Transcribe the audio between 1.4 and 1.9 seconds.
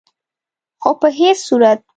صورت